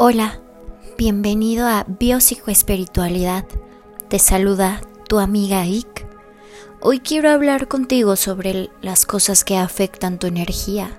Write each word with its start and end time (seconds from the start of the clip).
Hola, 0.00 0.38
bienvenido 0.96 1.66
a 1.66 1.84
Biopsicoespiritualidad. 1.88 3.44
Te 4.06 4.20
saluda 4.20 4.80
tu 5.08 5.18
amiga 5.18 5.66
Ick. 5.66 6.06
Hoy 6.80 7.00
quiero 7.00 7.30
hablar 7.30 7.66
contigo 7.66 8.14
sobre 8.14 8.70
las 8.80 9.06
cosas 9.06 9.42
que 9.42 9.56
afectan 9.56 10.20
tu 10.20 10.28
energía. 10.28 10.96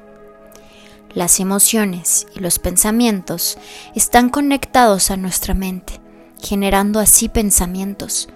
Las 1.14 1.40
emociones 1.40 2.28
y 2.36 2.40
los 2.40 2.60
pensamientos 2.60 3.58
están 3.96 4.30
conectados 4.30 5.12
a 5.12 5.16
nuestra 5.16 5.54
mente, 5.54 6.02
generando 6.42 7.00
así 7.00 7.30
pensamientos. 7.30 8.28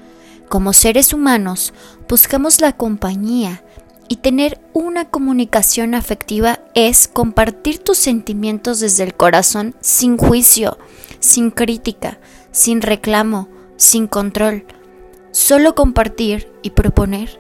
Como 0.48 0.72
seres 0.72 1.12
humanos, 1.12 1.74
buscamos 2.08 2.62
la 2.62 2.78
compañía 2.78 3.66
y 4.08 4.18
tener 4.18 4.60
una 4.74 5.06
comunicación 5.06 5.96
afectiva 5.96 6.60
es 6.74 7.08
compartir 7.08 7.80
tus 7.80 7.98
sentimientos 7.98 8.80
desde 8.80 9.04
el 9.04 9.16
corazón 9.16 9.76
sin 9.82 10.18
juicio, 10.18 10.78
sin 11.20 11.52
crítica, 11.52 12.20
sin 12.52 12.82
reclamo, 12.82 13.48
sin 13.78 14.08
control. 14.08 14.66
Solo 15.32 15.74
compartir 15.74 16.52
y 16.62 16.72
proponer. 16.72 17.40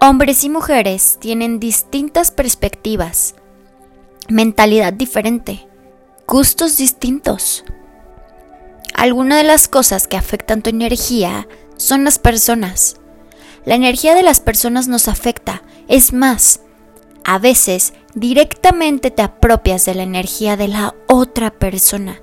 Hombres 0.00 0.44
y 0.44 0.48
mujeres 0.48 1.18
tienen 1.20 1.60
distintas 1.60 2.30
perspectivas, 2.30 3.34
mentalidad 4.28 4.92
diferente, 4.92 5.66
gustos 6.26 6.76
distintos. 6.76 7.64
Algunas 8.94 9.38
de 9.38 9.44
las 9.44 9.68
cosas 9.68 10.08
que 10.08 10.16
afectan 10.16 10.62
tu 10.62 10.70
energía 10.70 11.46
son 11.76 12.04
las 12.04 12.18
personas 12.18 12.96
la 13.64 13.74
energía 13.76 14.14
de 14.14 14.22
las 14.22 14.40
personas 14.40 14.88
nos 14.88 15.08
afecta. 15.08 15.62
Es 15.88 16.12
más, 16.12 16.60
a 17.24 17.38
veces 17.38 17.92
directamente 18.14 19.10
te 19.10 19.22
apropias 19.22 19.84
de 19.84 19.94
la 19.94 20.02
energía 20.02 20.56
de 20.56 20.68
la 20.68 20.94
otra 21.06 21.50
persona. 21.50 22.20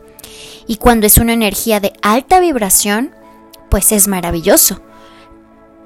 Y 0.68 0.76
cuando 0.78 1.08
es 1.08 1.18
una 1.18 1.34
energía 1.34 1.80
de 1.80 1.94
alta 2.02 2.40
vibración, 2.40 3.16
pues 3.70 3.92
es 3.92 4.08
maravilloso. 4.08 4.82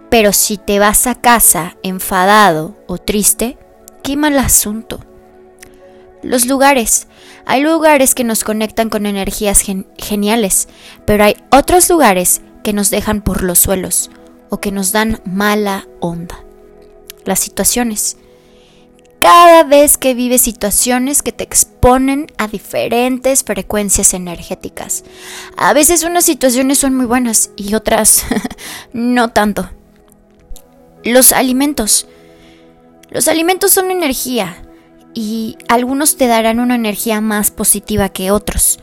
Pero 0.10 0.34
si 0.34 0.58
te 0.58 0.80
vas 0.80 1.08
a 1.08 1.16
casa 1.16 1.78
enfadado 1.84 2.76
o 2.88 2.98
triste, 2.98 3.58
qué 4.04 4.18
mal 4.18 4.38
asunto. 4.38 5.00
Los 6.22 6.46
lugares. 6.46 7.08
Hay 7.46 7.62
lugares 7.62 8.16
que 8.16 8.24
nos 8.24 8.44
conectan 8.44 8.90
con 8.90 9.06
energías 9.06 9.62
geniales, 9.98 10.70
pero 11.06 11.26
hay 11.26 11.36
otros 11.52 11.90
lugares 11.90 12.42
que 12.64 12.74
nos 12.74 12.90
dejan 12.90 13.22
por 13.22 13.44
los 13.44 13.60
suelos 13.60 14.10
o 14.54 14.60
que 14.60 14.72
nos 14.72 14.92
dan 14.92 15.20
mala 15.26 15.88
onda. 16.00 16.46
Las 17.26 17.40
situaciones. 17.40 18.18
Cada 19.20 19.64
vez 19.64 19.98
que 19.98 20.14
vives 20.14 20.44
situaciones 20.44 21.24
que 21.24 21.32
te 21.32 21.44
exponen 21.44 22.28
a 22.38 22.48
diferentes 22.48 23.44
frecuencias 23.44 24.14
energéticas. 24.14 25.06
A 25.58 25.74
veces 25.74 26.04
unas 26.04 26.26
situaciones 26.26 26.78
son 26.78 26.94
muy 26.96 27.08
buenas 27.08 27.50
y 27.56 27.74
otras 27.74 28.26
no 28.94 29.30
tanto. 29.30 29.72
Los 31.04 31.32
alimentos. 31.32 32.06
Los 33.10 33.28
alimentos 33.28 33.72
son 33.72 33.90
energía 33.90 34.64
y 35.16 35.58
algunos 35.68 36.16
te 36.16 36.28
darán 36.28 36.60
una 36.60 36.76
energía 36.76 37.22
más 37.22 37.50
positiva 37.50 38.10
que 38.10 38.30
otros. 38.30 38.78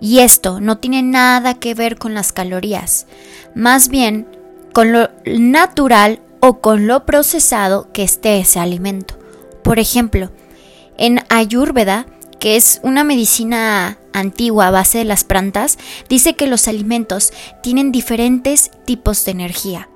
Y 0.00 0.20
esto 0.20 0.60
no 0.60 0.78
tiene 0.78 1.02
nada 1.02 1.54
que 1.54 1.74
ver 1.74 1.98
con 1.98 2.14
las 2.14 2.30
calorías. 2.30 3.08
Más 3.56 3.88
bien, 3.88 4.39
con 4.72 4.92
lo 4.92 5.10
natural 5.24 6.20
o 6.40 6.60
con 6.60 6.86
lo 6.86 7.04
procesado 7.06 7.90
que 7.92 8.02
esté 8.02 8.38
ese 8.38 8.58
alimento. 8.58 9.18
Por 9.62 9.78
ejemplo, 9.78 10.30
en 10.96 11.24
Ayurveda, 11.28 12.06
que 12.38 12.56
es 12.56 12.80
una 12.82 13.04
medicina 13.04 13.98
antigua 14.12 14.68
a 14.68 14.70
base 14.70 14.98
de 14.98 15.04
las 15.04 15.24
plantas, 15.24 15.78
dice 16.08 16.34
que 16.34 16.46
los 16.46 16.68
alimentos 16.68 17.32
tienen 17.62 17.92
diferentes 17.92 18.70
tipos 18.84 19.24
de 19.24 19.32
energía. 19.32 19.88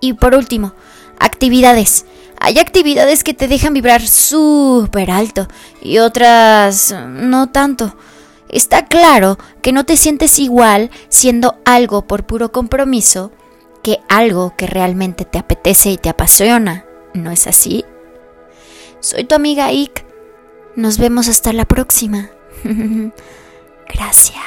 Y 0.00 0.14
por 0.14 0.34
último, 0.34 0.74
actividades. 1.18 2.06
Hay 2.38 2.58
actividades 2.58 3.24
que 3.24 3.34
te 3.34 3.48
dejan 3.48 3.74
vibrar 3.74 4.06
súper 4.06 5.10
alto 5.10 5.48
y 5.82 5.98
otras 5.98 6.94
no 7.06 7.48
tanto. 7.50 7.96
Está 8.48 8.86
claro 8.86 9.38
que 9.62 9.72
no 9.72 9.84
te 9.84 9.96
sientes 9.96 10.38
igual 10.38 10.90
siendo 11.08 11.56
algo 11.64 12.06
por 12.06 12.24
puro 12.26 12.52
compromiso 12.52 13.32
que 13.86 14.00
algo 14.08 14.52
que 14.56 14.66
realmente 14.66 15.24
te 15.24 15.38
apetece 15.38 15.90
y 15.90 15.96
te 15.96 16.08
apasiona. 16.08 16.84
¿No 17.14 17.30
es 17.30 17.46
así? 17.46 17.84
Soy 18.98 19.22
tu 19.22 19.36
amiga 19.36 19.70
Ick. 19.70 20.04
Nos 20.74 20.98
vemos 20.98 21.28
hasta 21.28 21.52
la 21.52 21.66
próxima. 21.66 22.30
Gracias. 23.94 24.42